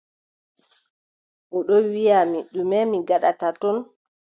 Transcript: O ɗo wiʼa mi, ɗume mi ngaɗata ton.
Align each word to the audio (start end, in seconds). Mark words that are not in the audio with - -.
O 1.55 1.57
ɗo 1.67 1.75
wiʼa 1.91 2.19
mi, 2.31 2.39
ɗume 2.53 2.77
mi 2.89 2.97
ngaɗata 3.03 3.47
ton. 3.61 3.77